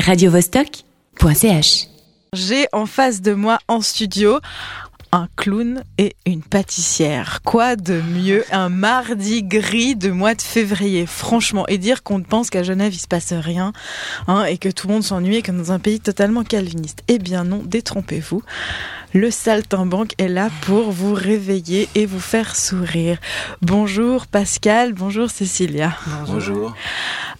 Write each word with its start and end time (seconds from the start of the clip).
radiovostok.ch. 0.00 1.86
J'ai 2.32 2.66
en 2.72 2.86
face 2.86 3.20
de 3.20 3.34
moi 3.34 3.58
en 3.68 3.80
studio 3.80 4.40
un 5.12 5.26
clown 5.36 5.82
et 5.98 6.14
une 6.24 6.42
pâtissière. 6.42 7.40
Quoi 7.44 7.74
de 7.74 8.00
mieux 8.00 8.44
un 8.52 8.68
mardi 8.68 9.42
gris 9.42 9.96
de 9.96 10.10
mois 10.10 10.34
de 10.34 10.40
février, 10.42 11.04
franchement. 11.06 11.66
Et 11.66 11.78
dire 11.78 12.02
qu'on 12.02 12.22
pense 12.22 12.48
qu'à 12.48 12.62
Genève 12.62 12.94
il 12.94 13.00
se 13.00 13.08
passe 13.08 13.32
rien 13.32 13.72
hein, 14.28 14.44
et 14.44 14.56
que 14.56 14.68
tout 14.68 14.86
le 14.86 14.94
monde 14.94 15.02
s'ennuie 15.02 15.42
comme 15.42 15.58
dans 15.58 15.72
un 15.72 15.80
pays 15.80 16.00
totalement 16.00 16.44
calviniste. 16.44 17.02
Eh 17.08 17.18
bien 17.18 17.44
non, 17.44 17.62
détrompez-vous. 17.64 18.42
Le 19.12 19.30
saltimbanque 19.32 20.14
est 20.18 20.28
là 20.28 20.50
pour 20.62 20.92
vous 20.92 21.14
réveiller 21.14 21.88
et 21.96 22.06
vous 22.06 22.20
faire 22.20 22.54
sourire. 22.54 23.18
Bonjour 23.60 24.28
Pascal, 24.28 24.92
bonjour 24.92 25.30
Cécilia. 25.30 25.96
Bonjour. 26.26 26.74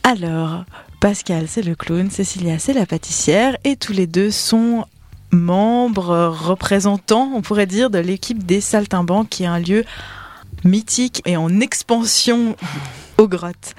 Alors, 0.02 0.64
Pascal 1.00 1.46
c'est 1.48 1.62
le 1.62 1.74
clown, 1.74 2.10
Cécilia 2.10 2.58
c'est 2.58 2.74
la 2.74 2.84
pâtissière 2.84 3.56
et 3.64 3.76
tous 3.76 3.94
les 3.94 4.06
deux 4.06 4.30
sont 4.30 4.84
membres, 5.32 6.28
représentants, 6.28 7.32
on 7.34 7.40
pourrait 7.40 7.66
dire, 7.66 7.88
de 7.88 7.98
l'équipe 7.98 8.44
des 8.44 8.60
Saltimbanques, 8.60 9.30
qui 9.30 9.44
est 9.44 9.46
un 9.46 9.58
lieu 9.58 9.84
mythique 10.62 11.22
et 11.24 11.38
en 11.38 11.60
expansion 11.60 12.54
aux 13.16 13.28
grottes. 13.28 13.74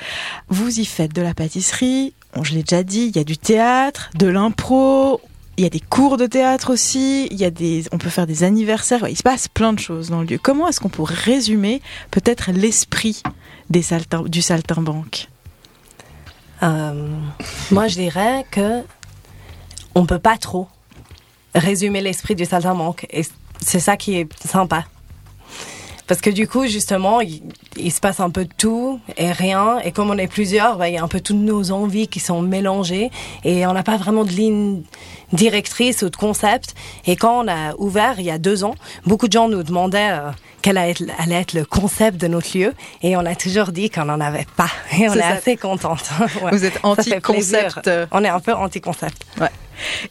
Vous 0.50 0.80
y 0.80 0.86
faites 0.86 1.14
de 1.14 1.22
la 1.22 1.36
pâtisserie, 1.36 2.14
je 2.42 2.54
l'ai 2.54 2.64
déjà 2.64 2.82
dit, 2.82 3.12
il 3.14 3.16
y 3.16 3.20
a 3.20 3.24
du 3.24 3.38
théâtre, 3.38 4.10
de 4.16 4.28
l'impro, 4.28 5.22
il 5.58 5.64
y 5.64 5.68
a 5.68 5.70
des 5.70 5.80
cours 5.80 6.18
de 6.18 6.26
théâtre 6.26 6.74
aussi, 6.74 7.28
il 7.30 7.38
y 7.38 7.46
a 7.46 7.52
des, 7.52 7.84
on 7.92 8.00
peut 8.00 8.10
faire 8.10 8.26
des 8.26 8.44
anniversaires, 8.44 9.08
il 9.08 9.18
se 9.18 9.24
passe 9.24 9.48
plein 9.48 9.74
de 9.74 9.80
choses 9.80 10.10
dans 10.10 10.22
le 10.22 10.26
lieu. 10.26 10.40
Comment 10.42 10.68
est-ce 10.68 10.80
qu'on 10.80 10.90
pourrait 10.90 11.14
résumer 11.14 11.82
peut-être 12.10 12.52
l'esprit 12.52 13.22
des 13.70 13.84
saltin, 13.84 14.24
du 14.24 14.42
saltimbanque? 14.42 15.28
Moi, 16.62 17.88
je 17.88 17.96
dirais 17.96 18.46
que 18.52 18.84
on 19.96 20.06
peut 20.06 20.20
pas 20.20 20.38
trop 20.38 20.68
résumer 21.56 22.02
l'esprit 22.02 22.36
du 22.36 22.46
saltimbanque. 22.46 23.06
Et 23.10 23.24
c'est 23.60 23.80
ça 23.80 23.98
qui 23.98 24.16
est 24.16 24.28
sympa. 24.46 24.86
Parce 26.08 26.20
que 26.20 26.30
du 26.30 26.48
coup, 26.48 26.66
justement, 26.68 27.22
il, 27.22 27.42
il, 27.78 27.92
se 27.92 28.02
passe 28.02 28.20
un 28.20 28.30
peu 28.30 28.44
de 28.44 28.52
tout 28.58 29.00
et 29.16 29.32
rien. 29.32 29.80
Et 29.80 29.94
comme 29.94 30.10
on 30.10 30.18
est 30.18 30.28
plusieurs, 30.28 30.78
bah, 30.78 30.90
il 30.90 30.96
y 30.96 30.98
a 30.98 31.04
un 31.04 31.08
peu 31.08 31.22
toutes 31.22 31.38
nos 31.38 31.72
envies 31.72 32.10
qui 32.10 32.20
sont 32.20 32.42
mélangées. 32.42 33.12
Et 33.46 33.66
on 33.66 33.72
n'a 33.74 33.84
pas 33.84 33.96
vraiment 33.96 34.26
de 34.26 34.32
ligne 34.32 34.82
directrice 35.32 36.02
ou 36.02 36.10
de 36.10 36.16
concept. 36.16 36.76
Et 37.06 37.16
quand 37.16 37.46
on 37.46 37.48
a 37.48 37.76
ouvert 37.78 38.20
il 38.20 38.26
y 38.26 38.32
a 38.32 38.38
deux 38.38 38.66
ans, 38.66 38.76
beaucoup 39.06 39.28
de 39.28 39.34
gens 39.34 39.48
nous 39.48 39.64
demandaient 39.64 40.12
euh, 40.12 40.32
quel 40.62 40.78
allait 40.78 40.94
être, 41.30 41.54
le 41.54 41.66
concept 41.66 42.20
de 42.20 42.28
notre 42.28 42.58
lieu. 42.58 42.74
Et 43.02 43.16
on 43.16 43.26
a 43.26 43.36
toujours 43.36 43.72
dit 43.72 43.90
qu'on 43.90 44.06
n'en 44.06 44.20
avait 44.20 44.48
pas. 44.56 44.70
Et 44.98 45.10
on 45.10 45.14
est, 45.14 45.20
est 45.20 45.24
assez 45.24 45.58
contente. 45.58 46.10
ouais. 46.42 46.52
Vous 46.52 46.66
êtes 46.66 46.80
anti-concept. 46.84 47.90
On 48.12 48.24
est 48.24 48.30
un 48.30 48.40
peu 48.40 48.54
anti-concept. 48.54 49.26
Ouais. 49.40 49.50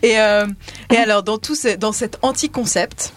Et, 0.02 0.18
euh, 0.18 0.46
et 0.90 0.96
alors, 0.96 1.22
dans, 1.22 1.38
tout 1.38 1.54
ce, 1.54 1.76
dans 1.76 1.92
cet 1.92 2.18
anti-concept, 2.22 3.12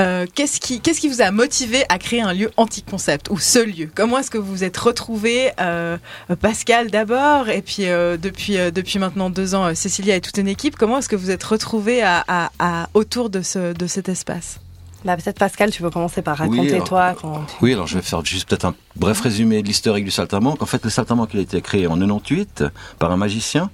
euh, 0.00 0.26
qu'est-ce 0.32 0.60
qui, 0.60 0.80
qu'est-ce 0.80 1.00
qui 1.00 1.08
vous 1.08 1.22
a 1.22 1.30
motivé 1.30 1.84
à 1.88 1.98
créer 1.98 2.20
un 2.20 2.32
lieu 2.32 2.50
anti-concept 2.56 3.30
ou 3.30 3.38
ce 3.38 3.58
lieu? 3.58 3.90
Comment 3.92 4.18
est-ce 4.18 4.30
que 4.30 4.38
vous 4.38 4.50
vous 4.50 4.64
êtes 4.64 4.76
retrouvé, 4.76 5.50
euh, 5.60 5.96
Pascal 6.40 6.90
d'abord, 6.90 7.48
et 7.48 7.62
puis 7.62 7.86
euh, 7.86 8.16
depuis 8.16 8.56
depuis 8.72 8.98
maintenant 8.98 9.30
deux 9.30 9.54
ans, 9.54 9.74
Cécilia 9.74 10.14
et 10.16 10.20
toute 10.20 10.38
une 10.38 10.48
équipe? 10.48 10.76
Comment 10.76 10.98
est-ce 10.98 11.08
que 11.08 11.16
vous 11.16 11.30
êtes 11.30 11.42
retrouvé 11.42 12.02
à, 12.02 12.24
à, 12.28 12.50
à, 12.58 12.88
autour 12.94 13.28
de 13.28 13.42
ce 13.42 13.72
de 13.72 13.86
cet 13.86 14.08
espace? 14.08 14.60
Bah, 15.04 15.16
peut-être 15.16 15.38
Pascal, 15.38 15.70
tu 15.70 15.82
veux 15.82 15.90
commencer 15.90 16.22
par 16.22 16.38
raconter 16.38 16.60
oui, 16.60 16.72
alors, 16.72 16.88
toi. 16.88 17.14
Quand 17.20 17.44
tu... 17.46 17.54
Oui, 17.62 17.72
alors 17.72 17.86
je 17.86 17.96
vais 17.96 18.02
faire 18.02 18.24
juste 18.24 18.48
peut-être 18.48 18.64
un 18.64 18.74
bref 18.96 19.20
résumé 19.20 19.62
de 19.62 19.66
l'historique 19.66 20.04
du 20.04 20.10
saltimbanque. 20.10 20.62
En 20.62 20.66
fait, 20.66 20.84
le 20.84 20.90
saltimbanque 20.90 21.30
il 21.34 21.40
a 21.40 21.42
été 21.42 21.60
créé 21.60 21.86
en 21.86 21.96
98 21.96 22.64
par 22.98 23.12
un 23.12 23.16
magicien. 23.16 23.70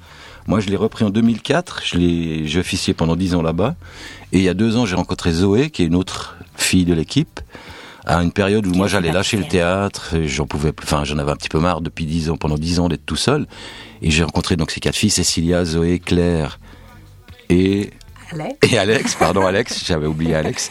Moi, 0.46 0.60
je 0.60 0.68
l'ai 0.68 0.76
repris 0.76 1.04
en 1.04 1.10
2004. 1.10 1.82
Je 1.84 1.96
l'ai, 1.96 2.46
j'ai 2.46 2.60
officié 2.60 2.92
pendant 2.92 3.16
dix 3.16 3.34
ans 3.34 3.42
là-bas. 3.42 3.76
Et 4.32 4.38
il 4.38 4.42
y 4.42 4.48
a 4.48 4.54
deux 4.54 4.76
ans, 4.76 4.84
j'ai 4.84 4.96
rencontré 4.96 5.32
Zoé, 5.32 5.70
qui 5.70 5.82
est 5.82 5.86
une 5.86 5.94
autre 5.94 6.36
fille 6.56 6.84
de 6.84 6.92
l'équipe, 6.92 7.40
à 8.04 8.22
une 8.22 8.32
période 8.32 8.66
où 8.66 8.74
moi 8.74 8.86
j'allais 8.86 9.10
lâcher 9.10 9.38
le 9.38 9.44
théâtre. 9.44 10.14
J'en 10.26 10.46
pouvais, 10.46 10.72
enfin, 10.82 11.04
j'en 11.04 11.16
avais 11.18 11.32
un 11.32 11.36
petit 11.36 11.48
peu 11.48 11.60
marre 11.60 11.80
depuis 11.80 12.04
dix 12.04 12.28
ans, 12.28 12.36
pendant 12.36 12.58
dix 12.58 12.78
ans 12.78 12.88
d'être 12.88 13.06
tout 13.06 13.16
seul. 13.16 13.46
Et 14.02 14.10
j'ai 14.10 14.24
rencontré 14.24 14.56
donc 14.56 14.70
ces 14.70 14.80
quatre 14.80 14.96
filles, 14.96 15.10
Cécilia, 15.10 15.64
Zoé, 15.64 15.98
Claire 15.98 16.58
et 17.48 17.90
Alex. 18.30 18.72
et 18.72 18.78
Alex. 18.78 19.14
Pardon, 19.14 19.46
Alex. 19.46 19.82
J'avais 19.86 20.06
oublié 20.06 20.34
Alex. 20.34 20.70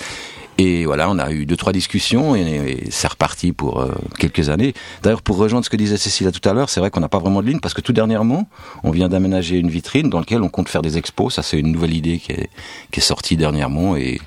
Et 0.57 0.85
voilà, 0.85 1.09
on 1.09 1.17
a 1.17 1.31
eu 1.31 1.45
deux 1.45 1.57
trois 1.57 1.73
discussions 1.73 2.35
et, 2.35 2.41
et 2.41 2.91
c'est 2.91 3.07
reparti 3.07 3.53
pour 3.53 3.79
euh, 3.79 3.91
quelques 4.19 4.49
années. 4.49 4.73
D'ailleurs, 5.01 5.21
pour 5.21 5.37
rejoindre 5.37 5.65
ce 5.65 5.69
que 5.69 5.77
disait 5.77 5.97
Cécilia 5.97 6.31
tout 6.31 6.47
à 6.47 6.53
l'heure, 6.53 6.69
c'est 6.69 6.79
vrai 6.79 6.91
qu'on 6.91 6.99
n'a 6.99 7.09
pas 7.09 7.19
vraiment 7.19 7.41
de 7.41 7.47
ligne 7.47 7.59
parce 7.59 7.73
que 7.73 7.81
tout 7.81 7.93
dernièrement, 7.93 8.47
on 8.83 8.91
vient 8.91 9.09
d'aménager 9.09 9.57
une 9.57 9.69
vitrine 9.69 10.09
dans 10.09 10.19
laquelle 10.19 10.43
on 10.43 10.49
compte 10.49 10.69
faire 10.69 10.83
des 10.83 10.97
expos. 10.97 11.33
Ça, 11.33 11.41
c'est 11.41 11.59
une 11.59 11.71
nouvelle 11.71 11.95
idée 11.95 12.19
qui 12.19 12.31
est, 12.31 12.49
sortie 13.01 13.35
dernièrement 13.35 13.97
et 13.97 14.21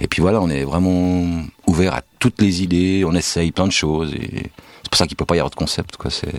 et 0.00 0.08
puis 0.08 0.22
voilà, 0.22 0.40
on 0.40 0.48
est 0.48 0.64
vraiment 0.64 1.44
ouvert 1.66 1.94
à 1.94 2.02
toutes 2.18 2.40
les 2.40 2.62
idées. 2.62 3.04
On 3.06 3.14
essaye 3.14 3.52
plein 3.52 3.66
de 3.66 3.72
choses 3.72 4.12
et 4.14 4.50
c'est 4.82 4.90
pour 4.90 4.98
ça 4.98 5.06
qu'il 5.06 5.16
peut 5.16 5.24
pas 5.24 5.36
y 5.36 5.38
avoir 5.38 5.50
de 5.50 5.54
concept. 5.56 5.96
C'est 6.08 6.32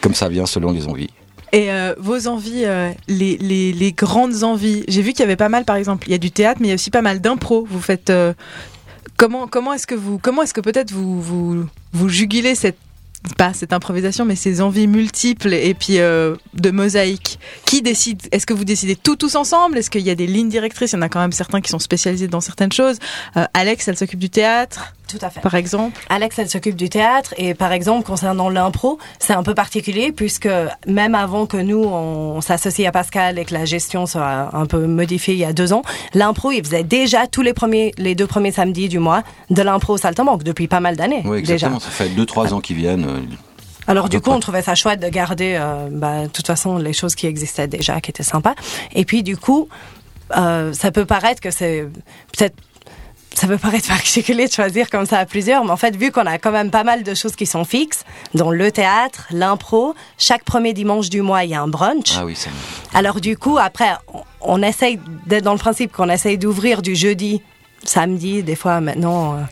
comme 0.00 0.14
ça 0.14 0.28
vient 0.28 0.46
selon 0.46 0.72
les 0.72 0.86
envies. 0.86 1.10
Et 1.52 1.70
euh, 1.70 1.94
vos 1.98 2.28
envies, 2.28 2.64
euh, 2.64 2.92
les, 3.08 3.94
grandes 3.96 4.44
envies. 4.44 4.84
J'ai 4.88 5.02
vu 5.02 5.12
qu'il 5.12 5.20
y 5.20 5.22
avait 5.24 5.36
pas 5.36 5.48
mal, 5.48 5.64
par 5.64 5.76
exemple, 5.76 6.06
il 6.08 6.12
y 6.12 6.14
a 6.14 6.18
du 6.18 6.30
théâtre, 6.30 6.60
mais 6.60 6.68
il 6.68 6.70
y 6.70 6.72
a 6.72 6.76
aussi 6.76 6.90
pas 6.90 7.02
mal 7.02 7.20
d'impro. 7.20 7.66
Vous 7.68 7.80
faites 7.80 8.10
euh, 8.10 8.32
comment 9.16 9.46
comment 9.46 9.72
est-ce 9.72 9.86
que 9.86 9.94
est-ce 9.94 10.54
que 10.54 10.60
peut-être 10.60 10.92
vous 10.92 11.20
vous 11.20 11.66
vous 11.92 12.08
jugulez 12.08 12.54
cette 12.54 12.78
pas 13.36 13.52
cette 13.52 13.72
improvisation, 13.72 14.24
mais 14.24 14.36
ces 14.36 14.62
envies 14.62 14.86
multiples 14.86 15.52
et 15.52 15.74
puis 15.74 15.96
de 15.96 16.70
mosaïque? 16.70 17.38
Qui 17.66 17.82
décide? 17.82 18.22
Est-ce 18.30 18.46
que 18.46 18.54
vous 18.54 18.64
décidez 18.64 18.96
tout 18.96 19.16
tous 19.16 19.34
ensemble? 19.34 19.76
Est-ce 19.76 19.90
qu'il 19.90 20.02
y 20.02 20.10
a 20.10 20.14
des 20.14 20.26
lignes 20.26 20.48
directrices? 20.48 20.92
Il 20.92 20.96
y 20.96 20.98
en 21.00 21.02
a 21.02 21.08
quand 21.08 21.20
même 21.20 21.32
certains 21.32 21.60
qui 21.60 21.68
sont 21.68 21.80
spécialisés 21.80 22.28
dans 22.28 22.40
certaines 22.40 22.72
choses. 22.72 22.98
Alex, 23.52 23.88
elle 23.88 23.96
s'occupe 23.96 24.20
du 24.20 24.30
théâtre. 24.30 24.94
Tout 25.10 25.18
à 25.24 25.30
fait. 25.30 25.40
Par 25.40 25.54
exemple. 25.54 26.00
Alex, 26.08 26.38
elle 26.38 26.48
s'occupe 26.48 26.76
du 26.76 26.88
théâtre 26.88 27.34
et 27.36 27.54
par 27.54 27.72
exemple 27.72 28.06
concernant 28.06 28.48
l'impro, 28.48 28.98
c'est 29.18 29.32
un 29.32 29.42
peu 29.42 29.54
particulier 29.54 30.12
puisque 30.12 30.48
même 30.86 31.14
avant 31.14 31.46
que 31.46 31.56
nous 31.56 31.82
on, 31.82 32.36
on 32.36 32.40
s'associe 32.40 32.86
à 32.86 32.92
Pascal 32.92 33.38
et 33.38 33.44
que 33.44 33.54
la 33.54 33.64
gestion 33.64 34.06
soit 34.06 34.50
un 34.52 34.66
peu 34.66 34.86
modifiée 34.86 35.34
il 35.34 35.40
y 35.40 35.44
a 35.44 35.52
deux 35.52 35.72
ans, 35.72 35.82
l'impro 36.14 36.50
il 36.52 36.64
faisait 36.64 36.84
déjà 36.84 37.26
tous 37.26 37.42
les 37.42 37.54
premiers, 37.54 37.92
les 37.98 38.14
deux 38.14 38.26
premiers 38.26 38.52
samedis 38.52 38.88
du 38.88 38.98
mois 38.98 39.22
de 39.50 39.62
l'impro 39.62 39.94
au 39.94 39.98
Saltimbanque 39.98 40.42
depuis 40.44 40.68
pas 40.68 40.80
mal 40.80 40.96
d'années. 40.96 41.22
Oui, 41.24 41.38
exactement. 41.38 41.76
Déjà. 41.78 41.86
Ça 41.86 41.90
fait 41.90 42.08
deux 42.10 42.26
trois 42.26 42.54
ans 42.54 42.60
qu'ils 42.60 42.76
viennent. 42.76 43.04
euh, 43.08 43.20
Alors 43.86 44.08
du 44.08 44.20
coup, 44.20 44.30
on 44.30 44.40
trouvait 44.40 44.62
ça 44.62 44.74
chouette 44.74 45.00
de 45.00 45.08
garder, 45.08 45.58
euh, 45.60 45.88
bah, 45.90 46.22
de 46.22 46.28
toute 46.28 46.46
façon, 46.46 46.78
les 46.78 46.92
choses 46.92 47.14
qui 47.14 47.26
existaient 47.26 47.66
déjà, 47.66 48.00
qui 48.00 48.10
étaient 48.10 48.22
sympas. 48.22 48.54
Et 48.94 49.04
puis 49.04 49.22
du 49.22 49.36
coup, 49.36 49.68
euh, 50.36 50.72
ça 50.72 50.92
peut 50.92 51.06
paraître 51.06 51.40
que 51.40 51.50
c'est 51.50 51.88
peut-être 52.36 52.54
ça 53.34 53.46
peut 53.46 53.58
paraître 53.58 53.88
particulier 53.88 54.46
de 54.46 54.52
choisir 54.52 54.90
comme 54.90 55.06
ça 55.06 55.18
à 55.18 55.26
plusieurs, 55.26 55.64
mais 55.64 55.70
en 55.70 55.76
fait, 55.76 55.96
vu 55.96 56.10
qu'on 56.10 56.26
a 56.26 56.38
quand 56.38 56.52
même 56.52 56.70
pas 56.70 56.84
mal 56.84 57.02
de 57.02 57.14
choses 57.14 57.36
qui 57.36 57.46
sont 57.46 57.64
fixes, 57.64 58.04
dont 58.34 58.50
le 58.50 58.70
théâtre, 58.70 59.26
l'impro, 59.30 59.94
chaque 60.18 60.44
premier 60.44 60.72
dimanche 60.72 61.10
du 61.10 61.22
mois, 61.22 61.44
il 61.44 61.50
y 61.50 61.54
a 61.54 61.62
un 61.62 61.68
brunch. 61.68 62.16
Ah 62.18 62.24
oui, 62.24 62.34
c'est. 62.36 62.50
Alors 62.94 63.20
du 63.20 63.36
coup, 63.36 63.58
après, 63.58 63.92
on, 64.12 64.22
on 64.40 64.62
essaye 64.62 64.98
d'être 65.26 65.44
dans 65.44 65.52
le 65.52 65.58
principe 65.58 65.92
qu'on 65.92 66.08
essaye 66.08 66.38
d'ouvrir 66.38 66.82
du 66.82 66.94
jeudi, 66.94 67.42
samedi, 67.84 68.42
des 68.42 68.56
fois 68.56 68.80
maintenant. 68.80 69.34
Euh, 69.34 69.42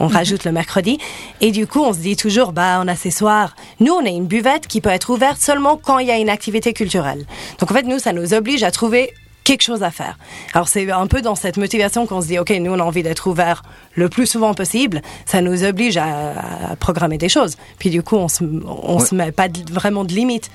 on 0.00 0.06
rajoute 0.06 0.44
le 0.44 0.52
mercredi. 0.52 0.98
Et 1.40 1.50
du 1.50 1.66
coup, 1.66 1.80
on 1.82 1.92
se 1.92 1.98
dit 1.98 2.16
toujours, 2.16 2.52
bah, 2.52 2.80
on 2.82 2.88
a 2.88 2.96
ces 2.96 3.10
soirs. 3.10 3.54
Nous, 3.80 3.92
on 3.92 4.04
a 4.04 4.08
une 4.08 4.26
buvette 4.26 4.66
qui 4.66 4.80
peut 4.80 4.90
être 4.90 5.10
ouverte 5.10 5.40
seulement 5.40 5.76
quand 5.76 5.98
il 5.98 6.08
y 6.08 6.10
a 6.10 6.18
une 6.18 6.30
activité 6.30 6.72
culturelle. 6.72 7.26
Donc, 7.58 7.70
en 7.70 7.74
fait, 7.74 7.82
nous, 7.82 7.98
ça 7.98 8.12
nous 8.12 8.34
oblige 8.34 8.62
à 8.62 8.70
trouver 8.70 9.12
quelque 9.44 9.62
chose 9.62 9.82
à 9.82 9.90
faire. 9.90 10.18
Alors, 10.54 10.68
c'est 10.68 10.90
un 10.90 11.06
peu 11.06 11.20
dans 11.22 11.34
cette 11.34 11.56
motivation 11.56 12.06
qu'on 12.06 12.20
se 12.20 12.26
dit, 12.28 12.38
OK, 12.38 12.50
nous, 12.50 12.72
on 12.72 12.78
a 12.78 12.82
envie 12.82 13.02
d'être 13.02 13.26
ouvert 13.26 13.62
le 13.94 14.08
plus 14.08 14.26
souvent 14.26 14.54
possible. 14.54 15.02
Ça 15.26 15.40
nous 15.40 15.64
oblige 15.64 15.96
à, 15.96 16.70
à 16.72 16.76
programmer 16.76 17.18
des 17.18 17.28
choses. 17.28 17.56
Puis, 17.78 17.90
du 17.90 18.02
coup, 18.02 18.16
on 18.16 18.28
se, 18.28 18.44
on 18.44 18.98
Ouais. 18.98 19.04
se 19.04 19.14
met 19.14 19.32
pas 19.32 19.48
de- 19.48 19.72
vraiment 19.72 20.04
de 20.04 20.12
limites. 20.12 20.50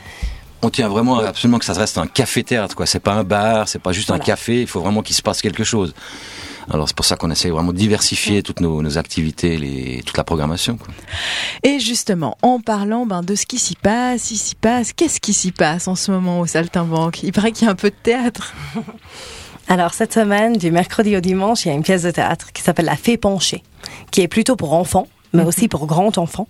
On 0.63 0.69
tient 0.71 0.87
vraiment 0.89 1.19
absolument 1.19 1.59
que 1.59 1.65
ça 1.65 1.73
reste 1.73 1.97
un 1.99 2.07
café-théâtre, 2.07 2.75
quoi. 2.75 2.85
C'est 2.87 2.99
pas 2.99 3.13
un 3.13 3.23
bar, 3.23 3.67
c'est 3.67 3.77
pas 3.81 3.91
juste 3.91 4.07
Voilà. 4.07 4.23
un 4.23 4.25
café. 4.25 4.61
Il 4.61 4.67
faut 4.67 4.79
vraiment 4.81 5.03
qu'il 5.03 5.15
se 5.15 5.21
passe 5.21 5.41
quelque 5.41 5.63
chose. 5.63 5.93
Alors 6.69 6.87
c'est 6.87 6.95
pour 6.95 7.05
ça 7.05 7.15
qu'on 7.15 7.31
essaie 7.31 7.49
vraiment 7.49 7.71
de 7.71 7.77
diversifier 7.77 8.43
toutes 8.43 8.59
nos, 8.59 8.81
nos 8.81 8.97
activités, 8.97 9.57
les, 9.57 10.03
toute 10.05 10.17
la 10.17 10.23
programmation. 10.23 10.77
Quoi. 10.77 10.93
Et 11.63 11.79
justement, 11.79 12.37
en 12.41 12.59
parlant 12.59 13.05
ben, 13.05 13.21
de 13.21 13.35
ce 13.35 13.45
qui 13.45 13.57
s'y 13.57 13.75
passe, 13.75 14.31
il 14.31 14.37
s'y 14.37 14.55
passe, 14.55 14.93
qu'est-ce 14.93 15.19
qui 15.19 15.33
s'y 15.33 15.51
passe 15.51 15.87
en 15.87 15.95
ce 15.95 16.11
moment 16.11 16.39
au 16.41 16.45
Saltimbanque? 16.45 17.23
Il 17.23 17.31
paraît 17.31 17.51
qu'il 17.51 17.65
y 17.65 17.67
a 17.69 17.71
un 17.71 17.75
peu 17.75 17.89
de 17.89 17.95
théâtre. 17.95 18.53
Alors, 19.69 19.93
cette 19.93 20.13
semaine, 20.13 20.53
du 20.53 20.71
mercredi 20.71 21.17
au 21.17 21.19
dimanche, 21.19 21.65
il 21.65 21.67
y 21.67 21.71
a 21.71 21.73
une 21.73 21.83
pièce 21.83 22.03
de 22.03 22.11
théâtre 22.11 22.53
qui 22.53 22.61
s'appelle 22.61 22.85
La 22.85 22.95
Fée 22.95 23.17
penchée, 23.17 23.63
qui 24.11 24.21
est 24.21 24.29
plutôt 24.29 24.55
pour 24.55 24.73
enfants, 24.73 25.07
mais 25.33 25.43
aussi 25.43 25.67
pour 25.67 25.87
grands 25.87 26.17
enfants. 26.17 26.47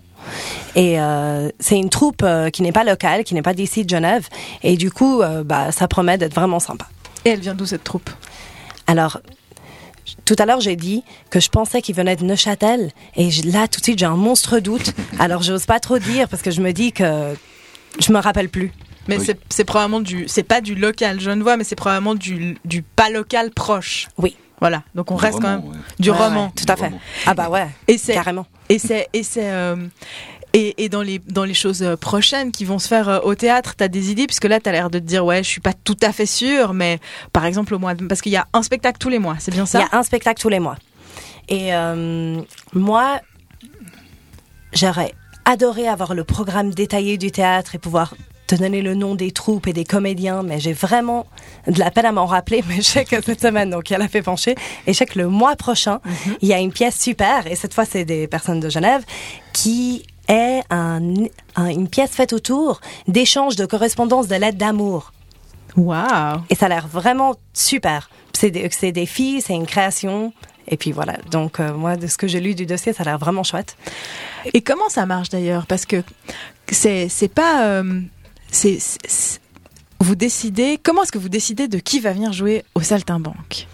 Et 0.76 1.00
euh, 1.00 1.50
c'est 1.58 1.76
une 1.76 1.90
troupe 1.90 2.22
euh, 2.22 2.50
qui 2.50 2.62
n'est 2.62 2.72
pas 2.72 2.84
locale, 2.84 3.24
qui 3.24 3.34
n'est 3.34 3.42
pas 3.42 3.54
d'ici 3.54 3.84
de 3.84 3.90
Genève. 3.90 4.28
Et 4.62 4.76
du 4.76 4.92
coup, 4.92 5.20
euh, 5.20 5.42
bah, 5.42 5.72
ça 5.72 5.88
promet 5.88 6.16
d'être 6.16 6.34
vraiment 6.34 6.60
sympa. 6.60 6.86
Et 7.24 7.30
elle 7.30 7.40
vient 7.40 7.54
d'où 7.54 7.66
cette 7.66 7.82
troupe? 7.82 8.10
Alors, 8.86 9.20
tout 10.28 10.42
à 10.42 10.46
l'heure, 10.46 10.60
j'ai 10.60 10.76
dit 10.76 11.02
que 11.30 11.40
je 11.40 11.48
pensais 11.48 11.80
qu'il 11.80 11.94
venait 11.94 12.14
de 12.16 12.22
Neuchâtel. 12.24 12.90
Et 13.16 13.30
là, 13.46 13.66
tout 13.66 13.80
de 13.80 13.84
suite, 13.84 13.98
j'ai 13.98 14.04
un 14.06 14.14
monstre 14.16 14.58
doute. 14.60 14.92
Alors, 15.18 15.42
j'ose 15.42 15.64
pas 15.64 15.80
trop 15.80 15.98
dire 15.98 16.28
parce 16.28 16.42
que 16.42 16.50
je 16.50 16.60
me 16.60 16.72
dis 16.72 16.92
que 16.92 17.34
je 17.98 18.12
me 18.12 18.18
rappelle 18.18 18.48
plus. 18.50 18.70
Mais 19.08 19.16
Oui. 19.18 19.26
c'est- 19.48 19.64
probablement 19.64 20.00
du, 20.00 20.28
c'est 20.28 20.42
pas 20.42 20.60
du 20.60 20.74
local 20.74 21.18
genevois, 21.18 21.56
mais 21.56 21.64
c'est 21.64 21.76
probablement 21.76 22.14
du, 22.14 22.58
du 22.66 22.82
pas 22.82 23.08
local 23.08 23.50
proche. 23.52 24.08
Oui. 24.18 24.36
Voilà. 24.60 24.82
Donc 24.94 25.10
on 25.12 25.14
Du 25.16 25.22
reste 25.22 25.34
roman, 25.36 25.48
quand 25.60 25.62
même 25.62 25.70
ouais. 25.72 25.78
du 25.98 26.10
Ouais, 26.10 26.16
roman. 26.18 26.44
ouais, 26.46 26.52
tout 26.56 26.66
à 26.70 26.76
fait. 26.76 26.84
roman. 26.86 27.00
Ah 27.26 27.32
bah 27.34 27.48
ouais, 27.48 27.68
Et 27.86 27.96
c'est 27.96 28.12
carrément. 28.12 28.44
et 28.68 28.78
c'est 28.78 29.08
et 29.14 29.22
c'est 29.22 29.48
euh, 29.50 29.76
et, 30.54 30.84
et 30.84 30.88
dans 30.88 31.02
les 31.02 31.18
dans 31.18 31.44
les 31.44 31.54
choses 31.54 31.82
euh, 31.82 31.96
prochaines 31.96 32.52
qui 32.52 32.64
vont 32.64 32.78
se 32.78 32.88
faire 32.88 33.08
euh, 33.08 33.18
au 33.20 33.34
théâtre, 33.34 33.74
t'as 33.76 33.88
des 33.88 34.10
idées? 34.10 34.26
Puisque 34.26 34.44
là 34.44 34.60
t'as 34.60 34.72
l'air 34.72 34.90
de 34.90 34.98
te 34.98 35.04
dire 35.04 35.24
ouais, 35.24 35.42
je 35.42 35.48
suis 35.48 35.60
pas 35.60 35.72
tout 35.72 35.96
à 36.02 36.12
fait 36.12 36.26
sûre, 36.26 36.74
mais 36.74 36.98
par 37.32 37.44
exemple 37.44 37.74
au 37.74 37.78
mois 37.78 37.94
de, 37.94 38.06
parce 38.06 38.22
qu'il 38.22 38.32
y 38.32 38.36
a 38.36 38.46
un 38.52 38.62
spectacle 38.62 38.98
tous 38.98 39.08
les 39.10 39.18
mois, 39.18 39.36
c'est 39.38 39.50
bien 39.50 39.64
Il 39.64 39.68
ça 39.68 39.80
y 39.80 39.82
a 39.82 39.88
un 39.98 40.02
spectacle 40.02 40.40
tous 40.40 40.48
les 40.48 40.60
mois. 40.60 40.76
Et 41.48 41.74
euh, 41.74 42.40
moi, 42.74 43.20
j'aurais 44.72 45.14
adoré 45.44 45.88
avoir 45.88 46.14
le 46.14 46.24
programme 46.24 46.74
détaillé 46.74 47.16
du 47.16 47.30
théâtre 47.30 47.74
et 47.74 47.78
pouvoir 47.78 48.14
te 48.46 48.54
donner 48.54 48.80
le 48.80 48.94
nom 48.94 49.14
des 49.14 49.30
troupes 49.30 49.66
et 49.66 49.72
des 49.72 49.84
comédiens, 49.84 50.42
mais 50.42 50.58
j'ai 50.58 50.72
vraiment 50.72 51.26
de 51.66 51.78
la 51.78 51.90
peine 51.90 52.06
à 52.06 52.12
m'en 52.12 52.26
rappeler, 52.26 52.64
mais 52.68 52.76
je 52.76 52.82
sais 52.82 53.04
que 53.04 53.22
cette 53.22 53.40
semaine, 53.40 53.70
donc 53.70 53.92
elle 53.92 54.02
a 54.02 54.08
fait 54.08 54.22
pencher, 54.22 54.54
et 54.86 54.92
je 54.92 54.98
sais 54.98 55.06
que 55.06 55.18
le 55.18 55.28
mois 55.28 55.54
prochain, 55.56 56.00
il 56.40 56.48
y 56.48 56.54
a 56.54 56.58
une 56.58 56.72
pièce 56.72 56.98
super, 56.98 57.46
et 57.46 57.56
cette 57.56 57.74
fois 57.74 57.84
c'est 57.84 58.04
des 58.04 58.26
personnes 58.26 58.60
de 58.60 58.70
Genève, 58.70 59.04
qui 59.52 60.04
est 60.28 60.62
un, 60.70 61.00
un- 61.56 61.66
une 61.68 61.88
pièce 61.88 62.10
faite 62.12 62.32
autour 62.32 62.80
d'échanges 63.06 63.56
de 63.56 63.66
correspondances 63.66 64.28
de 64.28 64.34
lettres 64.36 64.58
d'amour. 64.58 65.12
Waouh. 65.76 66.40
Et 66.50 66.54
ça 66.54 66.66
a 66.66 66.68
l'air 66.68 66.88
vraiment 66.88 67.34
super. 67.52 68.10
C'est 68.32 68.50
des, 68.50 69.06
filles, 69.06 69.40
c'est 69.42 69.54
une 69.54 69.66
création. 69.66 70.32
Et 70.68 70.76
puis 70.76 70.92
voilà. 70.92 71.16
Donc, 71.30 71.60
euh, 71.60 71.72
moi, 71.74 71.96
de 71.96 72.06
ce 72.06 72.16
que 72.16 72.28
j'ai 72.28 72.40
lu 72.40 72.54
du 72.54 72.66
dossier, 72.66 72.92
ça 72.92 73.02
a 73.02 73.06
l'air 73.06 73.18
vraiment 73.18 73.42
chouette. 73.42 73.76
Et 74.54 74.60
comment 74.60 74.88
ça 74.88 75.06
marche 75.06 75.28
d'ailleurs? 75.30 75.66
Parce 75.66 75.86
que 75.86 76.02
c'est 76.70 77.32
pas 77.34 77.64
euh, 77.66 78.00
c'est 78.50 78.78
vous 80.00 80.14
décidez 80.14 80.78
comment 80.82 81.02
est-ce 81.02 81.10
que 81.12 81.18
vous 81.18 81.28
décidez 81.28 81.66
de 81.68 81.78
qui 81.78 81.98
va 82.00 82.12
venir 82.12 82.32
jouer 82.32 82.64
au 82.74 82.80
Saltimbanque? 82.82 83.66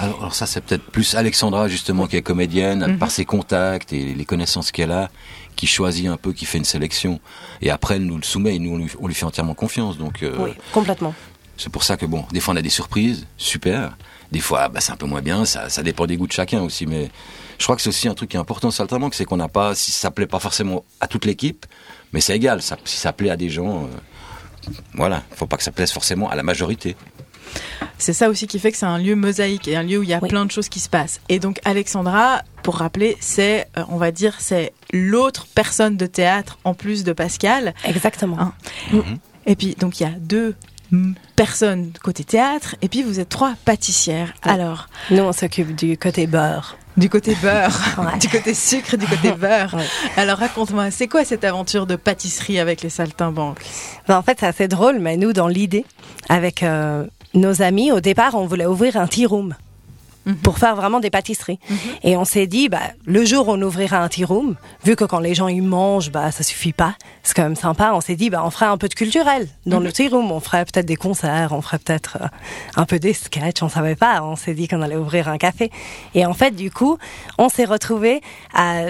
Alors, 0.00 0.18
alors 0.18 0.34
ça, 0.34 0.46
c'est 0.46 0.60
peut-être 0.60 0.82
plus 0.90 1.14
Alexandra, 1.14 1.68
justement, 1.68 2.08
qui 2.08 2.16
est 2.16 2.22
comédienne, 2.22 2.84
Mhm. 2.88 2.98
par 2.98 3.12
ses 3.12 3.24
contacts 3.24 3.92
et 3.92 4.12
les 4.14 4.24
connaissances 4.24 4.72
qu'elle 4.72 4.90
a, 4.90 5.10
qui 5.56 5.66
choisit 5.66 6.06
un 6.06 6.16
peu, 6.16 6.32
qui 6.32 6.44
fait 6.44 6.58
une 6.58 6.64
sélection. 6.64 7.20
Et 7.62 7.70
après, 7.70 7.96
elle 7.96 8.06
nous 8.06 8.16
le 8.16 8.22
soumet 8.22 8.56
et 8.56 8.58
nous, 8.58 8.72
on 8.74 8.78
lui, 8.78 8.90
on 9.00 9.06
lui 9.06 9.14
fait 9.14 9.24
entièrement 9.24 9.54
confiance. 9.54 9.96
Donc, 9.98 10.22
euh, 10.22 10.36
Oui, 10.38 10.50
complètement. 10.72 11.14
c'est 11.56 11.70
pour 11.70 11.84
ça 11.84 11.96
que, 11.96 12.06
bon, 12.06 12.24
des 12.32 12.40
fois, 12.40 12.54
on 12.54 12.56
a 12.56 12.62
des 12.62 12.70
surprises, 12.70 13.26
super. 13.36 13.96
Des 14.32 14.40
fois, 14.40 14.68
bah, 14.68 14.80
c'est 14.80 14.92
un 14.92 14.96
peu 14.96 15.06
moins 15.06 15.22
bien, 15.22 15.44
ça, 15.44 15.68
ça 15.68 15.82
dépend 15.82 16.06
des 16.06 16.16
goûts 16.16 16.26
de 16.26 16.32
chacun 16.32 16.62
aussi. 16.62 16.86
Mais 16.86 17.10
je 17.58 17.64
crois 17.64 17.76
que 17.76 17.82
c'est 17.82 17.88
aussi 17.90 18.08
un 18.08 18.14
truc 18.14 18.30
qui 18.30 18.36
est 18.36 18.40
important 18.40 18.68
au 18.68 18.72
Saltimbanque, 18.72 19.14
c'est 19.14 19.24
qu'on 19.24 19.36
n'a 19.36 19.48
pas, 19.48 19.74
si 19.74 19.92
ça 19.92 20.10
plaît 20.10 20.26
pas 20.26 20.40
forcément 20.40 20.84
à 21.00 21.06
toute 21.06 21.24
l'équipe, 21.24 21.66
mais 22.12 22.20
c'est 22.20 22.34
égal. 22.34 22.60
Ça, 22.62 22.76
si 22.84 22.96
ça 22.96 23.12
plaît 23.12 23.30
à 23.30 23.36
des 23.36 23.48
gens, 23.50 23.84
euh, 23.84 24.70
voilà, 24.94 25.22
faut 25.36 25.46
pas 25.46 25.56
que 25.56 25.62
ça 25.62 25.70
plaise 25.72 25.92
forcément 25.92 26.28
à 26.30 26.34
la 26.34 26.42
majorité. 26.42 26.96
C'est 27.98 28.12
ça 28.12 28.28
aussi 28.28 28.46
qui 28.46 28.58
fait 28.58 28.72
que 28.72 28.78
c'est 28.78 28.86
un 28.86 28.98
lieu 28.98 29.14
mosaïque 29.14 29.68
et 29.68 29.76
un 29.76 29.82
lieu 29.82 29.98
où 29.98 30.02
il 30.02 30.08
y 30.08 30.14
a 30.14 30.18
Oui. 30.22 30.28
plein 30.28 30.44
de 30.44 30.50
choses 30.50 30.68
qui 30.68 30.80
se 30.80 30.88
passent. 30.88 31.20
Et 31.28 31.38
donc 31.38 31.60
Alexandra, 31.64 32.42
pour 32.62 32.76
rappeler, 32.76 33.16
c'est 33.20 33.66
euh, 33.78 33.84
on 33.88 33.96
va 33.96 34.10
dire 34.10 34.36
c'est 34.38 34.72
l'autre 34.92 35.46
personne 35.54 35.96
de 35.96 36.06
théâtre 36.06 36.58
en 36.64 36.74
plus 36.74 37.04
de 37.04 37.12
Pascal. 37.12 37.74
Exactement. 37.84 38.36
Ah. 38.40 38.52
Et 39.46 39.56
puis 39.56 39.74
donc 39.78 40.00
il 40.00 40.04
y 40.04 40.06
a 40.06 40.12
deux 40.18 40.54
personnes 41.36 41.90
côté 42.02 42.22
théâtre 42.24 42.76
et 42.82 42.88
puis 42.88 43.02
vous 43.02 43.18
êtes 43.20 43.28
trois 43.28 43.54
pâtissières. 43.64 44.32
Ouais. 44.44 44.52
Alors 44.52 44.88
Nous, 45.10 45.18
on 45.22 45.32
s'occupe 45.32 45.74
du 45.74 45.98
côté 45.98 46.26
beurre. 46.28 46.76
du 46.96 47.08
côté 47.10 47.34
beurre, 47.42 47.76
Ouais. 47.98 48.18
du 48.20 48.28
côté 48.28 48.54
sucre, 48.54 48.96
du 48.96 49.06
côté 49.06 49.32
beurre. 49.32 49.74
Ouais. 49.78 49.86
Alors 50.16 50.38
raconte-moi, 50.38 50.90
c'est 50.92 51.08
quoi 51.08 51.24
cette 51.24 51.42
aventure 51.42 51.86
de 51.86 51.96
pâtisserie 51.96 52.60
avec 52.60 52.82
les 52.82 52.90
saltimbanques? 52.90 53.58
Ben, 54.06 54.16
en 54.18 54.22
fait, 54.22 54.36
c'est 54.40 54.46
assez 54.46 54.68
drôle, 54.68 55.00
mais 55.00 55.16
nous, 55.16 55.32
dans 55.32 55.48
l'idée, 55.48 55.84
avec 56.28 56.62
euh, 56.62 57.04
nos 57.34 57.62
amis, 57.62 57.92
au 57.92 58.00
départ, 58.00 58.34
on 58.34 58.46
voulait 58.46 58.66
ouvrir 58.66 58.96
un 58.96 59.06
tea 59.06 59.26
room. 59.26 59.54
Mhm. 60.26 60.36
Pour 60.36 60.58
faire 60.58 60.74
vraiment 60.74 61.00
des 61.00 61.10
pâtisseries. 61.10 61.58
Et 62.02 62.16
on 62.16 62.24
s'est 62.24 62.46
dit, 62.46 62.70
bah, 62.70 62.80
le 63.04 63.24
jour 63.26 63.48
où 63.48 63.52
on 63.52 63.62
ouvrira 63.62 63.98
un 63.98 64.08
tea 64.08 64.24
room, 64.24 64.56
vu 64.82 64.96
que 64.96 65.04
quand 65.04 65.18
les 65.18 65.34
gens 65.34 65.48
y 65.48 65.60
mangent, 65.60 66.10
bah, 66.10 66.30
ça 66.30 66.42
suffit 66.42 66.72
pas. 66.72 66.94
C'est 67.22 67.34
quand 67.34 67.42
même 67.42 67.56
sympa. 67.56 67.92
On 67.94 68.00
s'est 68.00 68.16
dit, 68.16 68.30
bah, 68.30 68.42
on 68.42 68.50
ferait 68.50 68.66
un 68.66 68.78
peu 68.78 68.88
de 68.88 68.94
culturel 68.94 69.48
dans 69.66 69.80
le 69.80 69.92
tea 69.92 70.08
room. 70.08 70.32
On 70.32 70.40
ferait 70.40 70.64
peut-être 70.64 70.86
des 70.86 70.96
concerts, 70.96 71.52
on 71.52 71.60
ferait 71.60 71.78
peut-être 71.78 72.18
euh, 72.22 72.26
un 72.76 72.86
peu 72.86 72.98
des 72.98 73.12
sketchs. 73.12 73.62
On 73.62 73.68
savait 73.68 73.96
pas. 73.96 74.22
On 74.22 74.34
s'est 74.34 74.54
dit 74.54 74.66
qu'on 74.66 74.80
allait 74.80 74.96
ouvrir 74.96 75.28
un 75.28 75.36
café. 75.36 75.70
Et 76.14 76.24
en 76.24 76.32
fait, 76.32 76.52
du 76.52 76.70
coup, 76.70 76.96
on 77.36 77.50
s'est 77.50 77.66
retrouvé 77.66 78.22
à 78.54 78.86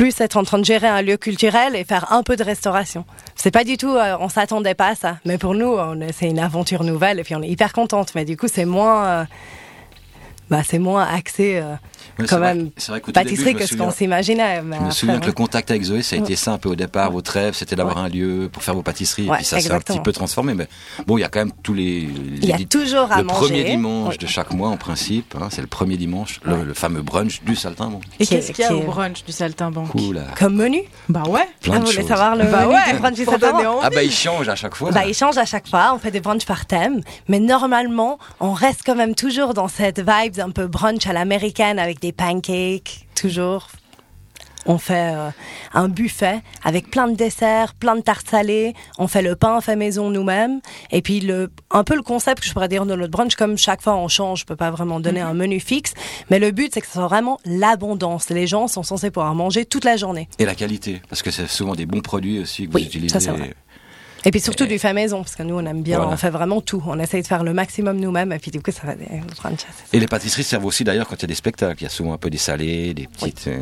plus 0.00 0.18
être 0.22 0.38
en 0.38 0.44
train 0.44 0.56
de 0.56 0.64
gérer 0.64 0.88
un 0.88 1.02
lieu 1.02 1.18
culturel 1.18 1.76
et 1.76 1.84
faire 1.84 2.10
un 2.10 2.22
peu 2.22 2.34
de 2.34 2.42
restauration. 2.42 3.04
C'est 3.34 3.50
pas 3.50 3.64
du 3.64 3.76
tout, 3.76 3.94
euh, 3.96 4.16
on 4.18 4.30
s'attendait 4.30 4.72
pas 4.72 4.88
à 4.88 4.94
ça. 4.94 5.18
Mais 5.26 5.36
pour 5.36 5.54
nous, 5.54 5.76
c'est 6.14 6.26
une 6.26 6.38
aventure 6.38 6.84
nouvelle 6.84 7.18
et 7.20 7.22
puis 7.22 7.34
on 7.34 7.42
est 7.42 7.50
hyper 7.50 7.74
contente. 7.74 8.14
Mais 8.14 8.24
du 8.24 8.34
coup, 8.34 8.48
c'est 8.48 8.64
moins, 8.64 9.04
euh, 9.04 9.24
bah, 10.48 10.62
c'est 10.64 10.78
moins 10.78 11.06
axé 11.06 11.58
euh, 11.58 11.74
Ouais, 12.18 12.26
quand 12.26 12.36
c'est 12.36 12.36
vrai- 12.36 12.54
même 12.54 12.70
c'est 12.76 12.92
vrai 12.92 13.00
début, 13.00 13.12
pâtisserie 13.12 13.54
que 13.54 13.66
ce 13.66 13.74
qu'on 13.76 13.90
s'imaginait. 13.90 14.56
Je 14.56 14.62
me 14.62 14.74
après, 14.76 14.90
souviens 14.92 15.16
que 15.16 15.20
ouais. 15.22 15.26
le 15.28 15.32
contact 15.32 15.70
avec 15.70 15.82
Zoé, 15.82 16.02
ça 16.02 16.16
a 16.16 16.18
été 16.18 16.36
ça 16.36 16.52
un 16.52 16.58
peu 16.58 16.68
au 16.68 16.74
départ. 16.74 17.10
Votre 17.10 17.32
rêve, 17.32 17.54
c'était 17.54 17.76
d'avoir 17.76 17.98
un 17.98 18.08
lieu 18.08 18.48
pour 18.52 18.62
faire 18.62 18.74
vos 18.74 18.82
pâtisseries. 18.82 19.26
et 19.26 19.30
puis 19.30 19.44
ça 19.44 19.60
s'est 19.60 19.70
un 19.72 19.80
petit 19.80 20.00
peu 20.00 20.12
transformé. 20.12 20.54
Mais 20.54 20.66
bon, 21.06 21.18
il 21.18 21.20
y 21.22 21.24
a 21.24 21.28
quand 21.28 21.40
même 21.40 21.52
tous 21.62 21.74
les. 21.74 22.08
Il 22.42 22.44
y 22.44 22.52
a 22.52 22.58
toujours 22.58 23.10
à 23.12 23.18
le 23.18 23.24
manger. 23.24 23.38
premier 23.40 23.64
dimanche 23.64 24.12
Oui. 24.14 24.18
de 24.18 24.26
chaque 24.26 24.52
mois, 24.52 24.68
en 24.68 24.76
principe. 24.76 25.34
hein, 25.40 25.48
c'est 25.50 25.60
le 25.60 25.66
premier 25.66 25.96
dimanche, 25.96 26.40
le, 26.44 26.64
le 26.64 26.74
fameux 26.74 27.02
brunch 27.02 27.42
du 27.42 27.56
Saltimbanque. 27.56 28.02
Et 28.18 28.26
qu'est-ce 28.26 28.52
qu'il 28.52 28.64
y 28.64 28.68
a 28.68 28.74
au 28.74 28.80
brunch 28.82 29.24
du 29.24 29.32
saltimbanque 29.32 29.88
Cool. 29.88 30.20
Comme 30.38 30.56
menu. 30.56 30.82
Bah 31.08 31.22
ouais. 31.28 31.40
Plein 31.60 31.74
Ah, 31.74 31.78
de 31.78 31.80
vous 31.84 31.86
voulez 31.86 31.98
choses. 31.98 32.08
savoir 32.08 32.36
le 32.36 32.44
Bah 32.44 32.62
menu 32.66 32.74
ouais, 32.74 32.92
du 32.92 32.98
brunch 32.98 33.14
du 33.16 33.24
Saltimbanque. 33.24 33.80
Ah 33.82 33.90
bah, 33.90 34.02
il 34.02 34.12
change 34.12 34.48
à 34.48 34.54
chaque 34.56 34.74
fois. 34.74 34.90
Bah, 34.90 35.06
il 35.06 35.14
change 35.14 35.38
à 35.38 35.44
chaque 35.44 35.68
fois. 35.68 35.92
On 35.94 35.98
fait 35.98 36.10
des 36.10 36.20
brunchs 36.20 36.44
par 36.46 36.66
thème, 36.66 37.00
mais 37.28 37.40
normalement, 37.40 38.18
on 38.40 38.52
reste 38.52 38.80
quand 38.84 38.94
même 38.94 39.14
toujours 39.14 39.54
dans 39.54 39.68
cette 39.68 39.98
vibe 40.00 40.38
un 40.40 40.50
peu 40.50 40.66
brunch 40.66 41.06
à 41.06 41.12
l'américaine 41.12 41.78
avec 41.90 42.00
des 42.00 42.12
pancakes, 42.12 43.08
toujours. 43.16 43.66
On 44.66 44.76
fait 44.78 45.14
euh, 45.16 45.30
un 45.72 45.88
buffet 45.88 46.40
avec 46.62 46.90
plein 46.90 47.08
de 47.08 47.16
desserts, 47.16 47.72
plein 47.74 47.96
de 47.96 48.02
tartes 48.02 48.28
salées. 48.28 48.74
On 48.98 49.08
fait 49.08 49.22
le 49.22 49.34
pain 49.34 49.60
fait 49.62 49.74
maison 49.74 50.10
nous-mêmes. 50.10 50.60
Et 50.92 51.00
puis 51.02 51.20
le, 51.20 51.50
un 51.70 51.82
peu 51.82 51.96
le 51.96 52.02
concept 52.02 52.40
que 52.42 52.46
je 52.46 52.52
pourrais 52.52 52.68
dire 52.68 52.84
de 52.86 52.94
notre 52.94 53.10
brunch, 53.10 53.34
comme 53.36 53.56
chaque 53.58 53.80
fois 53.82 53.96
on 53.96 54.06
change, 54.06 54.40
je 54.40 54.44
peux 54.44 54.56
pas 54.56 54.70
vraiment 54.70 55.00
donner 55.00 55.20
un 55.20 55.32
menu 55.34 55.58
fixe. 55.60 55.94
Mais 56.28 56.38
le 56.38 56.50
but, 56.52 56.72
c'est 56.74 56.82
que 56.82 56.86
ce 56.86 56.92
soit 56.92 57.08
vraiment 57.08 57.40
l'abondance. 57.46 58.28
Les 58.28 58.46
gens 58.46 58.68
sont 58.68 58.82
censés 58.82 59.10
pouvoir 59.10 59.34
manger 59.34 59.64
toute 59.64 59.84
la 59.84 59.96
journée. 59.96 60.28
Et 60.38 60.44
la 60.44 60.54
qualité, 60.54 61.00
parce 61.08 61.22
que 61.22 61.30
c'est 61.30 61.48
souvent 61.48 61.74
des 61.74 61.86
bons 61.86 62.02
produits 62.02 62.38
aussi 62.38 62.68
que 62.68 62.74
Oui, 62.74 62.82
vous 62.82 62.88
utilisez. 62.88 63.18
ça. 63.18 63.32
Et 64.24 64.30
puis 64.30 64.40
surtout 64.40 64.64
Et- 64.64 64.68
du 64.68 64.78
fait 64.78 64.92
maison, 64.92 65.22
parce 65.22 65.34
que 65.36 65.42
nous 65.42 65.54
on 65.54 65.64
aime 65.64 65.82
bien, 65.82 65.96
Voilà. 65.98 66.12
on 66.12 66.16
fait 66.16 66.30
vraiment 66.30 66.60
tout. 66.60 66.82
On 66.86 66.98
essaye 66.98 67.22
de 67.22 67.26
faire 67.26 67.42
le 67.44 67.54
maximum 67.54 67.98
nous-mêmes, 67.98 68.32
et 68.32 68.38
puis 68.38 68.50
du 68.50 68.60
coup 68.60 68.70
ça 68.70 68.82
va 68.86 68.94
des 68.94 69.06
brunchs. 69.36 69.60
Et 69.92 70.00
les 70.00 70.06
pâtisseries 70.06 70.44
servent 70.44 70.66
aussi 70.66 70.84
d'ailleurs 70.84 71.08
quand 71.08 71.16
il 71.16 71.22
y 71.22 71.24
a 71.24 71.28
des 71.28 71.34
spectacles. 71.34 71.80
Il 71.80 71.84
y 71.84 71.86
a 71.86 71.90
souvent 71.90 72.12
un 72.12 72.18
peu 72.18 72.28
des 72.30 72.38
salés, 72.38 72.92
des 72.94 73.06
petites. 73.06 73.46
euh, 73.48 73.60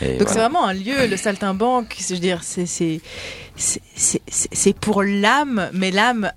et 0.00 0.16
Donc 0.18 0.28
c'est 0.28 0.38
vraiment 0.38 0.64
un 0.66 0.72
lieu, 0.74 1.06
le 1.06 1.16
saltimbanque. 1.16 1.94
Je 1.98 2.14
veux 2.14 2.20
dire, 2.20 2.40
c'est 2.42 2.66
c'est 2.66 3.00
c'est 3.56 3.82
c'est- 3.94 4.22
c'est- 4.26 4.48
c'est 4.52 4.72
pour 4.76 5.02
l'âme, 5.02 5.68
mais 5.72 5.90
l'âme 5.90 6.32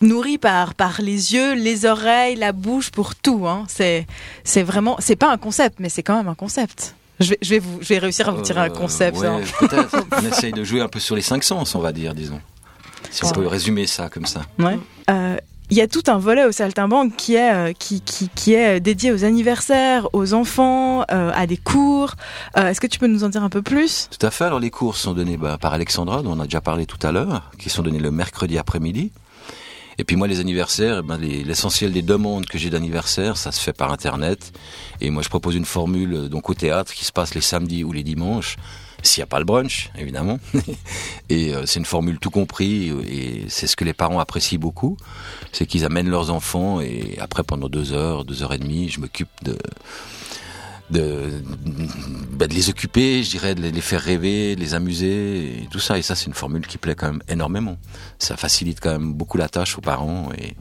nourrie 0.00 0.38
par 0.38 0.74
par 0.74 1.02
les 1.02 1.34
yeux, 1.34 1.54
les 1.54 1.84
oreilles, 1.84 2.36
la 2.36 2.52
bouche, 2.52 2.90
pour 2.90 3.14
tout. 3.16 3.46
Hein. 3.48 3.64
C'est 3.68 4.06
c'est 4.44 4.62
vraiment, 4.62 4.96
c'est 5.00 5.16
pas 5.16 5.30
un 5.30 5.36
concept, 5.38 5.80
mais 5.80 5.88
c'est 5.88 6.02
quand 6.02 6.16
même 6.16 6.28
un 6.28 6.34
concept. 6.34 6.94
Je 7.20 7.30
vais 7.30 7.38
je 7.42 7.50
vais 7.50 7.58
vous, 7.58 7.78
je 7.82 7.88
vais 7.88 7.98
réussir 7.98 8.28
à 8.28 8.32
vous 8.32 8.42
tirer 8.42 8.60
un 8.60 8.64
Euh, 8.64 8.68
concept. 8.70 9.18
ouais, 9.18 9.26
hein. 9.26 9.40
peut-être. 9.58 9.96
on 10.22 10.26
essaye 10.26 10.52
de 10.52 10.64
jouer 10.64 10.80
un 10.80 10.88
peu 10.88 11.00
sur 11.00 11.14
les 11.16 11.22
cinq 11.22 11.44
sens, 11.44 11.74
on 11.74 11.80
va 11.80 11.92
dire, 11.92 12.14
disons. 12.14 12.40
Si 13.10 13.24
on 13.24 13.28
Ouais. 13.28 13.34
peut 13.34 13.46
résumer 13.46 13.86
ça 13.86 14.08
comme 14.08 14.26
ça. 14.26 14.42
Ouais. 14.58 14.78
Euh, 15.10 15.36
Il 15.72 15.76
y 15.76 15.80
a 15.82 15.86
tout 15.86 16.02
un 16.08 16.18
volet 16.18 16.44
au 16.44 16.50
Saltimbanque 16.50 17.14
qui 17.16 17.36
est, 17.36 17.52
euh, 17.54 17.72
qui, 17.72 18.00
qui, 18.00 18.28
qui 18.34 18.54
est 18.54 18.80
dédié 18.80 19.12
aux 19.12 19.22
anniversaires, 19.24 20.08
aux 20.12 20.34
enfants, 20.34 21.02
euh, 21.12 21.30
à 21.32 21.46
des 21.46 21.56
cours. 21.56 22.14
Euh, 22.56 22.66
Est-ce 22.66 22.80
que 22.80 22.88
tu 22.88 22.98
peux 22.98 23.06
nous 23.06 23.22
en 23.22 23.28
dire 23.28 23.44
un 23.44 23.50
peu 23.50 23.62
plus? 23.62 24.08
Tout 24.10 24.26
à 24.26 24.32
fait. 24.32 24.42
Alors 24.46 24.58
les 24.58 24.70
cours 24.70 24.96
sont 24.96 25.12
donnés 25.12 25.36
bah, 25.36 25.58
par 25.60 25.72
Alexandra, 25.72 26.22
dont 26.22 26.32
on 26.36 26.40
a 26.40 26.44
déjà 26.44 26.60
parlé 26.60 26.86
tout 26.86 26.98
à 27.06 27.12
l'heure, 27.12 27.52
qui 27.56 27.70
sont 27.70 27.82
donnés 27.82 28.00
le 28.00 28.10
mercredi 28.10 28.58
après-midi. 28.58 29.12
Et 30.00 30.04
puis 30.04 30.16
moi, 30.16 30.26
les 30.26 30.40
anniversaires, 30.40 31.00
eh 31.00 31.06
ben, 31.06 31.18
les- 31.18 31.44
l'essentiel 31.44 31.92
des 31.92 32.00
demandes 32.00 32.46
que 32.46 32.56
j'ai 32.56 32.70
d'anniversaire, 32.70 33.36
ça 33.36 33.52
se 33.52 33.60
fait 33.60 33.74
par 33.74 33.92
Internet. 33.92 34.50
Et 35.02 35.10
moi, 35.10 35.22
je 35.22 35.28
propose 35.28 35.54
une 35.56 35.66
formule 35.66 36.14
euh, 36.14 36.28
donc 36.30 36.48
au 36.48 36.54
théâtre 36.54 36.94
qui 36.94 37.04
se 37.04 37.12
passe 37.12 37.34
les 37.34 37.42
samedis 37.42 37.84
ou 37.84 37.92
les 37.92 38.02
dimanches, 38.02 38.56
s'il 39.02 39.20
n'y 39.20 39.24
a 39.24 39.26
pas 39.26 39.38
le 39.40 39.44
brunch, 39.44 39.90
évidemment. 39.98 40.38
et 41.28 41.54
euh, 41.54 41.66
c'est 41.66 41.80
une 41.80 41.84
formule 41.84 42.18
tout 42.18 42.30
compris, 42.30 42.88
euh, 42.88 43.02
et 43.06 43.44
c'est 43.48 43.66
ce 43.66 43.76
que 43.76 43.84
les 43.84 43.92
parents 43.92 44.20
apprécient 44.20 44.58
beaucoup, 44.58 44.96
c'est 45.52 45.66
qu'ils 45.66 45.84
amènent 45.84 46.08
leurs 46.08 46.30
enfants, 46.30 46.80
et 46.80 47.18
après, 47.20 47.42
pendant 47.42 47.68
deux 47.68 47.92
heures, 47.92 48.24
deux 48.24 48.42
heures 48.42 48.54
et 48.54 48.58
demie, 48.58 48.88
je 48.88 49.00
m'occupe 49.00 49.28
de 49.42 49.58
de, 50.90 51.42
bah, 52.32 52.46
de 52.46 52.54
les 52.54 52.68
occuper, 52.68 53.22
je 53.22 53.30
dirais, 53.30 53.54
de 53.54 53.62
les- 53.62 53.80
faire 53.80 54.00
rêver, 54.00 54.56
de 54.56 54.60
les 54.60 54.74
amuser, 54.74 55.62
et 55.62 55.68
tout 55.70 55.78
ça. 55.80 55.98
Et 55.98 56.02
ça, 56.02 56.14
c'est 56.14 56.26
une 56.26 56.34
formule 56.34 56.66
qui 56.66 56.78
plaît 56.78 56.94
quand 56.94 57.06
même 57.06 57.22
énormément. 57.28 57.76
Ça 58.18 58.36
facilite 58.36 58.80
quand 58.80 58.90
même 58.92 59.12
beaucoup 59.12 59.38
la 59.38 59.48
tâche 59.48 59.78
aux 59.78 59.80
parents. 59.80 60.30
Et, 60.38 60.54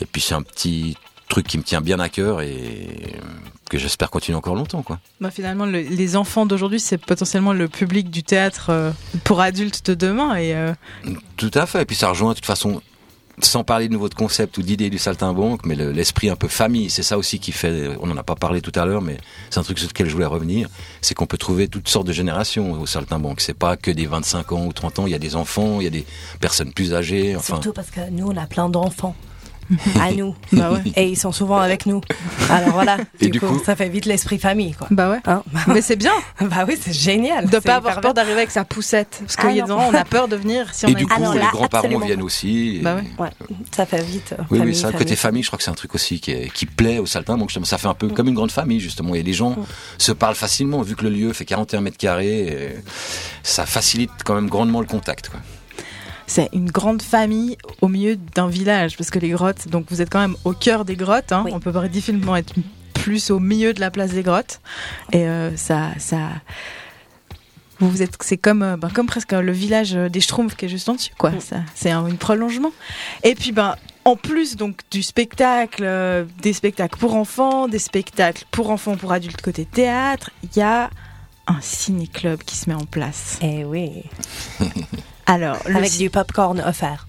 et 0.00 0.06
puis, 0.06 0.20
c'est 0.20 0.34
un 0.34 0.42
petit 0.42 0.96
truc 1.28 1.46
qui 1.46 1.56
me 1.58 1.62
tient 1.62 1.80
bien 1.80 1.98
à 1.98 2.08
cœur 2.10 2.42
et 2.42 3.14
que 3.70 3.78
j'espère 3.78 4.10
continuer 4.10 4.36
encore 4.36 4.54
longtemps. 4.54 4.82
Quoi. 4.82 5.00
Bah, 5.20 5.30
finalement, 5.30 5.64
le, 5.64 5.80
les 5.80 6.16
enfants 6.16 6.44
d'aujourd'hui, 6.44 6.78
c'est 6.80 6.98
potentiellement 6.98 7.54
le 7.54 7.68
public 7.68 8.10
du 8.10 8.22
théâtre 8.22 8.66
euh, 8.68 8.90
pour 9.24 9.40
adultes 9.40 9.86
de 9.86 9.94
demain. 9.94 10.36
Et, 10.36 10.54
euh, 10.54 10.74
Tout 11.38 11.50
à 11.54 11.64
fait. 11.64 11.80
Et 11.82 11.84
puis 11.86 11.96
ça 11.96 12.08
rejoint 12.10 12.30
de 12.30 12.34
toute 12.34 12.44
façon, 12.44 12.82
sans 13.44 13.64
parler 13.64 13.88
de 13.88 13.92
nouveau 13.92 14.08
de 14.08 14.14
concept 14.14 14.58
ou 14.58 14.62
d'idée 14.62 14.88
du 14.90 14.98
saltimbanque, 14.98 15.66
mais 15.66 15.74
le- 15.74 15.90
l'esprit 15.92 16.30
un 16.30 16.36
peu 16.36 16.48
famille. 16.48 16.90
C'est 16.90 17.02
ça 17.02 17.18
aussi 17.18 17.38
qui 17.38 17.52
fait, 17.52 17.90
on 18.00 18.06
n'en 18.06 18.16
a 18.16 18.22
pas 18.22 18.34
parlé 18.36 18.60
tout 18.60 18.72
à 18.74 18.84
l'heure, 18.86 19.02
mais 19.02 19.18
c'est 19.50 19.58
un 19.58 19.62
truc 19.62 19.78
sur 19.78 19.88
lequel 19.88 20.06
je 20.08 20.12
voulais 20.12 20.24
revenir. 20.26 20.68
C'est 21.00 21.14
qu'on 21.14 21.26
peut 21.26 21.38
trouver 21.38 21.68
toutes 21.68 21.88
sortes 21.88 22.06
de 22.06 22.12
générations 22.12 22.72
au 22.80 22.86
saltimbanque. 22.86 23.40
C'est 23.40 23.54
pas 23.54 23.76
que 23.76 23.90
des 23.90 24.06
25 24.06 24.52
ans 24.52 24.66
ou 24.66 24.72
30 24.72 25.00
ans. 25.00 25.06
Il 25.06 25.10
y 25.12 25.14
a 25.14 25.18
des 25.18 25.36
enfants, 25.36 25.80
il 25.80 25.84
y 25.84 25.86
a 25.86 25.90
des 25.90 26.06
personnes 26.40 26.72
plus 26.72 26.94
âgées. 26.94 27.36
Enfin, 27.36 27.54
Surtout 27.54 27.72
parce 27.72 27.90
que 27.90 28.00
nous, 28.10 28.26
on 28.28 28.36
a 28.36 28.46
plein 28.46 28.68
d'enfants. 28.68 29.16
À 30.00 30.12
nous. 30.12 30.34
Bah 30.52 30.70
ouais. 30.72 30.82
Et 30.96 31.08
ils 31.08 31.16
sont 31.16 31.32
souvent 31.32 31.58
avec 31.58 31.86
nous. 31.86 32.00
Alors 32.50 32.70
voilà. 32.72 32.98
Et 33.20 33.26
du, 33.26 33.30
du 33.32 33.40
coup, 33.40 33.46
coup- 33.46 33.62
ça 33.64 33.74
fait 33.76 33.88
vite 33.88 34.04
l'esprit 34.06 34.38
famille, 34.38 34.72
quoi. 34.72 34.86
bah 34.90 35.10
ouais. 35.10 35.18
Hein 35.26 35.42
Mais 35.68 35.80
c'est 35.80 35.96
bien 35.96 36.12
bah 36.40 36.64
oui, 36.68 36.76
c'est 36.80 36.92
génial. 36.92 37.48
de 37.48 37.58
pas 37.58 37.76
avoir 37.76 38.00
peur 38.00 38.12
d'arriver 38.14 38.36
avec 38.38 38.50
sa 38.50 38.64
poussette. 38.64 39.18
Parce 39.20 39.36
Ah 39.38 39.50
y 39.52 39.60
a 39.60 39.64
des 39.64 39.68
non. 39.68 39.78
gens, 39.80 39.88
on 39.90 39.94
a 39.94 40.04
peur 40.04 40.28
de 40.28 40.36
venir 40.36 40.66
si 40.74 40.84
on 40.84 40.88
et 40.88 40.92
a 40.92 40.94
du 40.94 41.06
coup, 41.06 41.12
Ah 41.16 41.34
les 41.34 41.40
grands-parents 41.40 41.98
viennent 42.00 42.22
aussi. 42.22 42.80
Bah 42.82 42.96
ouais. 42.96 43.04
Ouais, 43.18 43.30
ça 43.74 43.86
fait 43.86 44.02
vite. 44.02 44.34
euh, 44.38 44.42
Oui, 44.50 44.58
famille, 44.58 44.74
oui, 44.74 44.78
ça, 44.80 44.90
le 44.90 44.98
côté 44.98 45.16
famille. 45.16 45.42
je 45.42 45.48
crois 45.48 45.56
que 45.58 45.64
c'est 45.64 45.70
un 45.70 45.74
truc 45.74 45.94
aussi 45.94 46.20
qui, 46.20 46.32
est- 46.32 46.52
qui 46.52 46.66
plaît 46.66 46.98
au 46.98 47.06
saltimbanque. 47.06 47.48
justement. 47.48 47.64
Ça 47.66 47.78
fait 47.78 47.88
un 47.88 47.94
peu 47.94 48.08
comme 48.08 48.28
une 48.28 48.34
grande 48.34 48.52
famille, 48.52 48.80
justement. 48.80 49.14
Et 49.14 49.22
les 49.22 49.32
gens 49.32 49.56
se 49.98 50.12
parlent 50.12 50.34
facilement, 50.34 50.82
vu 50.82 50.96
que 50.96 51.02
le 51.04 51.10
lieu 51.10 51.32
fait 51.32 51.44
41 51.44 51.80
mètres 51.80 51.96
carrés. 51.98 52.40
et 52.40 52.76
ça 53.42 53.64
facilite 53.66 54.10
quand 54.24 54.34
même 54.34 54.48
grandement 54.48 54.80
le 54.80 54.86
contact. 54.86 55.28
Quoi. 55.30 55.40
C'est 56.34 56.48
une 56.54 56.70
grande 56.70 57.02
famille 57.02 57.58
au 57.82 57.88
milieu 57.88 58.16
d'un 58.16 58.48
village, 58.48 58.96
parce 58.96 59.10
que 59.10 59.18
les 59.18 59.28
grottes, 59.28 59.68
donc 59.68 59.84
vous 59.90 60.00
êtes 60.00 60.08
quand 60.08 60.18
même 60.18 60.34
au 60.46 60.54
cœur 60.54 60.86
des 60.86 60.96
grottes, 60.96 61.30
hein, 61.30 61.42
Oui. 61.44 61.50
on 61.54 61.60
peut 61.60 61.72
pas 61.72 61.86
difficilement 61.88 62.36
être 62.36 62.54
plus 62.94 63.30
au 63.30 63.38
milieu 63.38 63.74
de 63.74 63.80
la 63.80 63.90
place 63.90 64.12
des 64.12 64.22
grottes, 64.22 64.62
et 65.12 65.28
euh, 65.28 65.54
ça, 65.58 65.90
ça, 65.98 66.30
vous 67.80 68.00
êtes, 68.00 68.16
c'est 68.22 68.38
comme, 68.38 68.62
euh, 68.62 68.78
ben, 68.78 68.88
comme 68.88 69.06
presque 69.06 69.32
le 69.32 69.52
village 69.52 69.92
des 69.92 70.20
Schtroumpfs 70.22 70.56
qui 70.56 70.64
est 70.64 70.68
juste 70.70 70.88
en 70.88 70.94
dessus, 70.94 71.12
quoi. 71.18 71.32
Ça, 71.38 71.56
c'est 71.74 71.90
un 71.90 72.06
une 72.06 72.16
prolongement. 72.16 72.72
Et 73.24 73.34
puis 73.34 73.52
ben. 73.52 73.76
En 74.04 74.16
plus 74.16 74.56
donc 74.56 74.80
du 74.90 75.00
spectacle, 75.00 75.84
euh, 75.84 76.24
des 76.40 76.52
spectacles 76.52 76.98
pour 76.98 77.14
enfants, 77.14 77.68
des 77.68 77.78
spectacles 77.78 78.46
pour 78.50 78.70
enfants, 78.70 78.96
pour 78.96 79.12
adultes 79.12 79.40
côté 79.40 79.64
théâtre, 79.64 80.30
il 80.42 80.58
y 80.58 80.60
a 80.60 80.90
un 81.46 81.60
ciné-club 81.60 82.42
qui 82.42 82.56
se 82.56 82.68
met 82.68 82.74
en 82.74 82.84
place. 82.84 83.38
Eh 83.42 83.64
oui. 83.64 84.02
Alors, 85.32 85.56
le 85.66 85.76
Avec 85.76 85.96
du 85.96 86.10
popcorn 86.10 86.60
offert. 86.60 87.06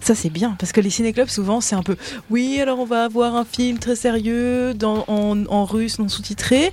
Ça 0.00 0.14
c'est 0.14 0.30
bien 0.30 0.54
parce 0.58 0.70
que 0.70 0.80
les 0.80 0.90
ciné-clubs 0.90 1.28
souvent 1.28 1.60
c'est 1.60 1.74
un 1.74 1.82
peu 1.82 1.96
oui 2.30 2.60
alors 2.60 2.78
on 2.78 2.84
va 2.84 3.04
avoir 3.04 3.34
un 3.34 3.44
film 3.44 3.78
très 3.78 3.96
sérieux 3.96 4.72
dans, 4.72 5.04
en, 5.08 5.44
en 5.46 5.64
russe 5.64 5.98
non 5.98 6.08
sous-titré 6.08 6.72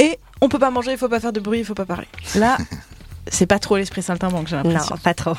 et 0.00 0.18
on 0.42 0.50
peut 0.50 0.58
pas 0.58 0.70
manger, 0.70 0.92
il 0.92 0.98
faut 0.98 1.08
pas 1.08 1.18
faire 1.20 1.32
de 1.32 1.40
bruit, 1.40 1.60
il 1.60 1.64
faut 1.64 1.72
pas 1.74 1.86
parler. 1.86 2.06
Là 2.34 2.58
c'est 3.30 3.46
pas 3.46 3.58
trop 3.58 3.76
l'esprit 3.78 4.02
saltimbanque 4.02 4.48
j'ai 4.48 4.56
Non, 4.56 4.64
l'impression. 4.64 4.96
pas 4.98 5.14
trop. 5.14 5.32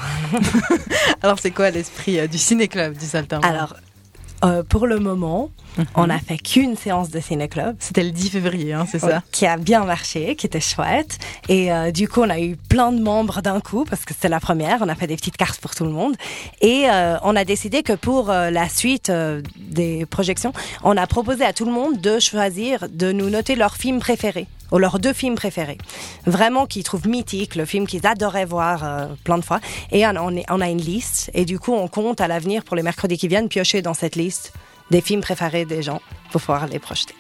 Alors 1.22 1.38
c'est 1.40 1.52
quoi 1.52 1.70
l'esprit 1.70 2.20
euh, 2.20 2.26
du 2.28 2.38
ciné-club 2.40 2.98
du 2.98 3.06
saltimbanque? 3.06 3.46
Alors, 3.46 3.76
euh, 4.44 4.64
pour 4.64 4.88
le 4.88 5.00
moment, 5.00 5.50
Mhm. 5.78 5.86
on 5.96 6.08
n'a 6.08 6.20
fait 6.20 6.38
qu'une 6.38 6.76
séance 6.76 7.10
de 7.10 7.20
ciné-club. 7.20 7.76
c'était 7.80 8.04
le 8.04 8.12
10 8.12 8.30
février 8.32 8.74
hein, 8.74 8.86
c'est 8.90 9.00
ça. 9.00 9.22
qui 9.32 9.46
a 9.46 9.56
bien 9.58 9.84
marché, 9.86 10.36
qui 10.36 10.46
était 10.48 10.60
chouette. 10.60 11.20
Et 11.48 11.72
euh, 11.72 11.92
du 11.92 12.08
coup, 12.08 12.22
on 12.22 12.30
a 12.30 12.40
eu 12.40 12.56
plein 12.56 12.92
de 12.92 13.00
membres 13.02 13.42
d'un 13.42 13.60
coup 13.60 13.86
parce 13.90 14.04
que 14.06 14.14
c'était 14.14 14.30
la 14.30 14.40
première. 14.40 14.80
On 14.82 14.90
a 14.90 14.96
fait 14.96 15.08
des 15.08 15.16
petites 15.16 15.38
cartes 15.38 15.60
pour 15.62 15.76
tout 15.76 15.84
le 15.86 15.92
monde. 15.92 16.16
Et 16.62 16.86
euh, 16.90 17.18
on 17.24 17.36
a 17.36 17.46
décidé 17.46 17.84
que 17.84 17.94
pour 17.94 18.30
euh, 18.30 18.50
la 18.50 18.68
suite 18.68 19.10
euh, 19.10 19.42
des 19.58 20.06
projections, 20.06 20.54
on 20.84 20.98
a 20.98 21.06
proposé 21.08 21.46
à 21.46 21.54
tout 21.54 21.66
le 21.66 21.72
monde 21.72 22.02
de 22.02 22.20
choisir, 22.20 22.88
de 22.90 23.12
nous 23.12 23.30
noter 23.30 23.56
leur 23.56 23.76
film 23.76 24.00
préféré 24.00 24.48
ou 24.72 24.78
leurs 24.78 25.00
deux 25.00 25.14
films 25.14 25.36
préférés. 25.36 25.78
Vraiment 26.26 26.66
qu'ils 26.66 26.84
trouvent 26.84 27.08
mythique, 27.08 27.56
le 27.56 27.66
film 27.66 27.88
qu'ils 27.88 28.06
adoraient 28.06 28.46
voir 28.46 28.84
euh, 28.84 29.08
plein 29.24 29.38
de 29.38 29.46
fois. 29.46 29.60
Et 29.92 30.06
on, 30.08 30.12
on 30.18 30.36
est- 30.36 30.46
on 30.50 30.62
a 30.62 30.70
une 30.70 30.82
liste. 30.82 31.32
Et 31.34 31.46
du 31.46 31.60
coup, 31.60 31.74
on 31.74 31.88
compte 31.88 32.22
à 32.22 32.28
l'avenir 32.28 32.64
pour 32.64 32.76
les 32.76 32.84
mercredis 32.84 33.18
qui 33.18 33.28
viennent 33.28 33.50
piocher 33.50 33.82
dans 33.82 33.94
cette 33.94 34.16
liste 34.16 34.54
des 34.92 35.02
films 35.02 35.22
préférés 35.22 35.66
des 35.66 35.82
gens 35.84 36.02
pour 36.32 36.42
pouvoir 36.42 36.68
les 36.68 36.80
projeter. 36.80 37.14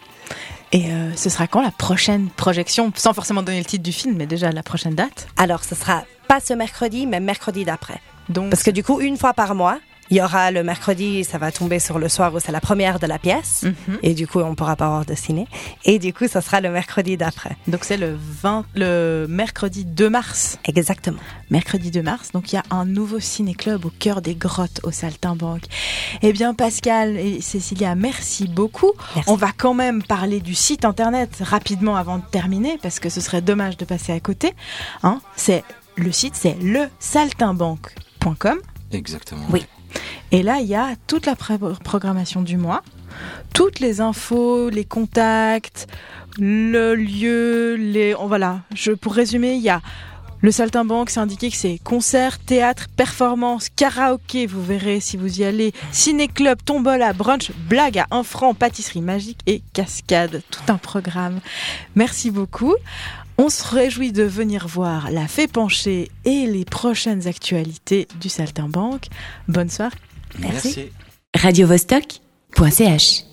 Et 0.71 0.91
euh, 0.91 1.15
ce 1.15 1.29
sera 1.29 1.47
quand 1.47 1.61
la 1.61 1.71
prochaine 1.71 2.29
projection? 2.29 2.91
Sans 2.95 3.13
forcément 3.13 3.41
donner 3.41 3.59
le 3.59 3.65
titre 3.65 3.83
du 3.83 3.91
film 3.91 4.15
mais 4.17 4.27
déjà 4.27 4.51
la 4.51 4.61
prochaine 4.63 4.93
date? 4.95 5.27
Alors, 5.37 5.63
ce 5.63 5.73
sera 5.75 6.03
pas 6.27 6.39
ce 6.39 6.53
mercredi, 6.53 7.07
mais 7.07 7.19
mercredi 7.19 7.65
d'après. 7.65 7.99
Donc 8.29 8.51
Parce 8.51 8.61
que 8.61 8.69
du 8.69 8.83
coup, 8.83 8.99
une 9.01 9.17
fois 9.17 9.33
par 9.33 9.55
mois, 9.55 9.79
il 10.09 10.17
y 10.17 10.21
aura 10.21 10.51
le 10.51 10.63
mercredi, 10.63 11.23
ça 11.23 11.37
va 11.37 11.51
tomber 11.51 11.79
sur 11.79 11.99
le 11.99 12.09
soir 12.09 12.33
où 12.33 12.39
c'est 12.39 12.51
la 12.51 12.61
première 12.61 12.99
de 12.99 13.07
la 13.07 13.19
pièce. 13.19 13.63
Mhm. 13.63 13.97
Et 14.03 14.13
du 14.13 14.27
coup, 14.27 14.39
on 14.39 14.55
pourra 14.55 14.75
pas 14.75 14.85
avoir 14.85 15.05
de 15.05 15.15
ciné. 15.15 15.47
Et 15.85 15.99
du 15.99 16.13
coup, 16.13 16.27
ça 16.27 16.41
sera 16.41 16.61
le 16.61 16.69
mercredi 16.71 17.17
d'après. 17.17 17.55
donc 17.67 17.83
c'est 17.83 17.97
le 17.97 18.17
20 18.41 18.65
le 18.75 19.27
mercredi 19.29 19.85
2 19.85 20.09
mars. 20.09 20.57
Exactement. 20.65 21.19
mercredi 21.49 21.91
2 21.91 22.01
mars. 22.01 22.31
Donc 22.31 22.51
il 22.51 22.55
y 22.55 22.59
a 22.59 22.63
un 22.71 22.85
nouveau 22.85 23.19
ciné-club 23.19 23.85
au 23.85 23.89
cœur 23.89 24.21
des 24.21 24.35
grottes 24.35 24.79
au 24.83 24.91
Saltimbanque. 24.91 25.63
Eh 26.21 26.33
bien 26.33 26.53
Pascal 26.53 27.17
et 27.17 27.41
Cécilia, 27.41 27.95
merci 27.95 28.47
beaucoup. 28.47 28.91
Merci. 29.15 29.29
On 29.29 29.35
va 29.35 29.51
quand 29.55 29.73
même 29.73 30.03
parler 30.03 30.39
du 30.39 30.55
site 30.55 30.85
internet 30.85 31.29
rapidement 31.41 31.95
avant 31.95 32.17
de 32.17 32.23
terminer 32.31 32.77
parce 32.81 32.99
que 32.99 33.09
ce 33.09 33.21
serait 33.21 33.41
dommage 33.41 33.77
de 33.77 33.85
passer 33.85 34.11
à 34.11 34.19
côté. 34.19 34.53
Hein 35.03 35.21
c'est 35.35 35.63
le 35.95 36.11
site, 36.11 36.35
c'est 36.35 36.57
le 36.61 36.87
saltimbanque.com 36.99 38.59
Exactement. 38.91 39.45
Oui. 39.51 39.65
Et 40.31 40.43
là 40.43 40.59
il 40.59 40.67
y 40.67 40.75
a 40.75 40.95
toute 41.07 41.25
la 41.25 41.35
programmation 41.35 42.41
du 42.41 42.57
mois, 42.57 42.83
toutes 43.53 43.79
les 43.79 44.01
infos, 44.01 44.69
les 44.69 44.85
contacts, 44.85 45.87
le 46.37 46.95
lieu, 46.95 47.75
les 47.75 48.13
oh, 48.13 48.27
voilà. 48.27 48.61
Je 48.73 48.91
pour 48.91 49.13
résumer, 49.13 49.53
il 49.53 49.61
y 49.61 49.69
a 49.69 49.81
le 50.41 50.51
Saltimbanque, 50.51 51.09
c'est 51.09 51.19
indiqué 51.19 51.49
que 51.49 51.57
c'est 51.57 51.79
concert, 51.83 52.39
théâtre, 52.39 52.87
performance, 52.95 53.67
karaoké, 53.67 54.45
vous 54.45 54.63
verrez 54.63 55.01
si 55.01 55.17
vous 55.17 55.41
y 55.41 55.43
allez, 55.43 55.73
ciné-club, 55.91 56.59
tombola, 56.63 57.11
brunch, 57.11 57.51
blague 57.67 57.97
à 57.97 58.07
1 58.11 58.23
franc, 58.23 58.53
pâtisserie 58.53 59.01
magique 59.01 59.41
et 59.47 59.61
cascade, 59.73 60.41
tout 60.49 60.71
un 60.71 60.77
programme. 60.77 61.41
Merci 61.95 62.31
beaucoup. 62.31 62.73
On 63.37 63.49
se 63.49 63.67
réjouit 63.67 64.13
de 64.13 64.23
venir 64.23 64.65
voir 64.67 65.11
la 65.11 65.27
fée 65.27 65.47
penchée 65.47 66.09
et 66.23 66.45
les 66.45 66.63
prochaines 66.63 67.27
actualités 67.27 68.07
du 68.21 68.29
Saltimbanque. 68.29 69.07
Bonne 69.49 69.69
soirée. 69.69 69.95
Merci. 70.37 70.67
Merci. 70.67 70.91
radiovostok.ch 71.35 73.28